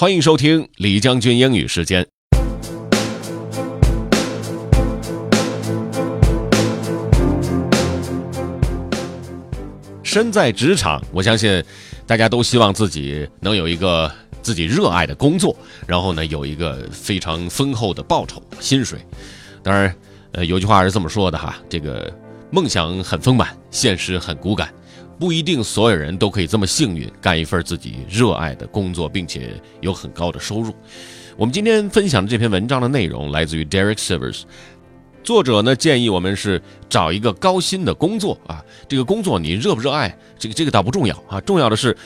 [0.00, 2.06] 欢迎收听李将军英语时间。
[10.04, 11.60] 身在职场，我相信
[12.06, 14.08] 大家都希望自己能有一个
[14.40, 19.00] 自己热爱的工作，然后呢有一个非常丰厚的报酬、薪水。
[19.64, 19.92] 当然，
[20.30, 22.08] 呃，有句话是这么说的哈，这个
[22.52, 24.72] 梦想很丰满，现实很骨感。
[25.18, 30.72] 不一定所有人都可以这么幸运，干一份自己热爱的工作，并且有很高的收入。
[31.36, 34.42] 我们今天分享的这篇文章的内容来自于 Derek Sivers，
[35.24, 41.96] 作者呢建议我们是找一个高薪的工作啊，这个工作你热不热爱，这个这个倒不重要啊，重要的是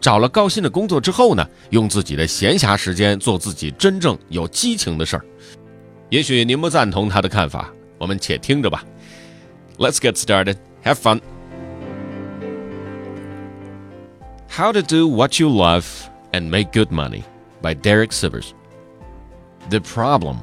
[0.00, 5.24] 找了高薪的工作之后呢，用自己的闲暇时间做自己真正有激情的事儿。
[6.10, 8.84] 也许您不赞同他的看法，我们且听着吧。
[9.78, 10.56] Let's get started.
[10.84, 11.35] Have fun.
[14.56, 17.24] How to Do What You Love and Make Good Money
[17.60, 18.54] by Derek Sivers.
[19.68, 20.42] The problem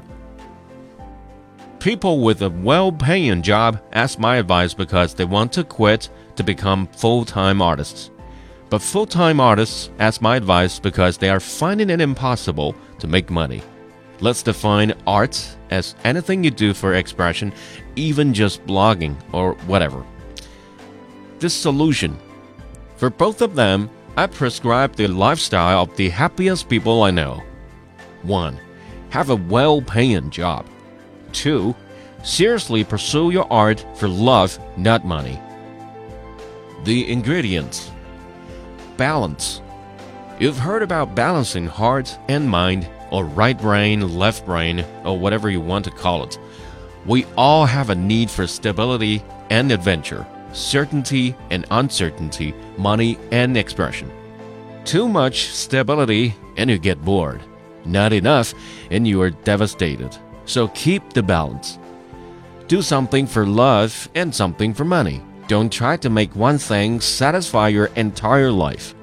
[1.80, 6.44] People with a well paying job ask my advice because they want to quit to
[6.44, 8.12] become full time artists.
[8.70, 13.30] But full time artists ask my advice because they are finding it impossible to make
[13.30, 13.62] money.
[14.20, 17.52] Let's define art as anything you do for expression,
[17.96, 20.06] even just blogging or whatever.
[21.40, 22.16] This solution
[22.94, 27.42] for both of them I prescribe the lifestyle of the happiest people I know.
[28.22, 28.60] 1.
[29.10, 30.66] Have a well paying job.
[31.32, 31.74] 2.
[32.22, 35.40] Seriously pursue your art for love, not money.
[36.84, 37.90] The ingredients
[38.96, 39.60] Balance.
[40.38, 45.60] You've heard about balancing heart and mind, or right brain, left brain, or whatever you
[45.60, 46.38] want to call it.
[47.04, 54.10] We all have a need for stability and adventure certainty and uncertainty, money and expression.
[54.84, 57.42] Too much stability and you get bored.
[57.84, 58.54] Not enough
[58.90, 60.16] and you are devastated.
[60.46, 61.78] So keep the balance.
[62.68, 65.22] Do something for love and something for money.
[65.48, 68.94] Don't try to make one thing satisfy your entire life.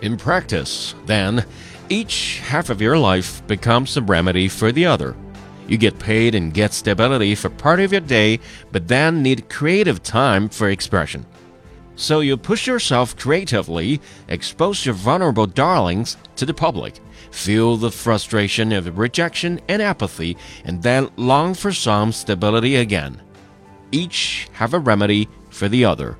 [0.00, 1.44] In practice, then,
[1.88, 5.14] each half of your life becomes a remedy for the other.
[5.68, 8.40] You get paid and get stability for part of your day,
[8.72, 11.26] but then need creative time for expression.
[11.96, 16.94] So you push yourself creatively, expose your vulnerable darlings to the public,
[17.30, 23.22] feel the frustration of rejection and apathy, and then long for some stability again.
[23.92, 26.18] Each have a remedy for the other.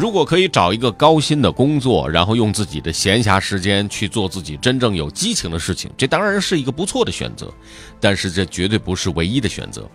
[0.00, 7.52] 如果可以找一个高薪的工作，然后用自己的闲暇时间去做自己真正有激情的事情，这当然是一个不错的选择。
[8.00, 9.86] 但是这绝对不是唯一的选择。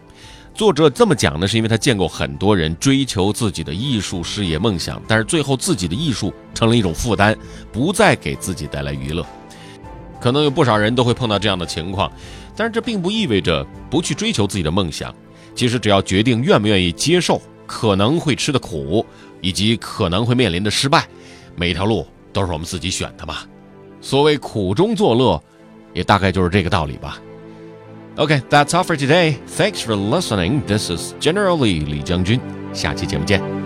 [0.54, 7.36] 作者这么讲呢，是因为他见过很多人追求自己的艺术事业梦想，但是最后自己的艺术成了一种负担，
[7.72, 9.26] 不再给自己带来娱乐。
[10.22, 12.12] 可能有不少人都会碰到这样的情况，
[12.56, 15.12] 但是这并不意味着不去追求自己的梦想。
[15.56, 19.06] 其实只要决定愿不愿意接受可能会吃的苦。
[19.42, 21.08] 以及可能会面临的失败，
[21.56, 23.40] 每一条路都是我们自己选的嘛。
[24.02, 25.40] 所谓苦中作乐，
[25.94, 27.22] 也大概就是这个道理吧。
[28.16, 29.36] OK，that's all for today.
[29.56, 30.64] Thanks for listening.
[30.66, 32.40] This is General Lee 李将军。
[32.74, 33.65] 下期节目见。